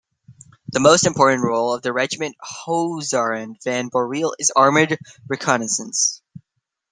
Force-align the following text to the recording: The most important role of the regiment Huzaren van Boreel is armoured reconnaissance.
The 0.71 0.79
most 0.79 1.05
important 1.05 1.43
role 1.43 1.75
of 1.75 1.83
the 1.83 1.93
regiment 1.93 2.35
Huzaren 2.41 3.61
van 3.63 3.87
Boreel 3.91 4.31
is 4.39 4.51
armoured 4.55 4.97
reconnaissance. 5.27 6.23